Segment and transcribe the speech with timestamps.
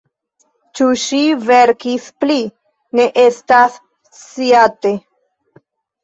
[0.77, 1.17] Ĉu ŝi
[1.49, 2.37] verkis pli,
[2.99, 3.75] ne estas
[4.21, 4.95] sciate.